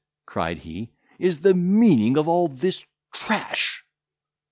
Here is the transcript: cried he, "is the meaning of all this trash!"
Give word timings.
cried 0.25 0.57
he, 0.57 0.89
"is 1.19 1.41
the 1.41 1.53
meaning 1.53 2.17
of 2.17 2.27
all 2.27 2.47
this 2.47 2.83
trash!" 3.13 3.85